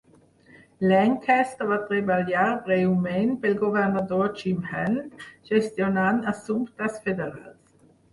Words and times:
Lancaster 0.91 1.65
va 1.71 1.75
treballar 1.89 2.45
breument 2.69 3.35
pel 3.43 3.53
governador 3.59 4.31
Jim 4.39 4.65
Hunt 4.71 4.97
gestionant 5.51 6.19
assumptes 6.33 6.99
federals. 7.05 7.77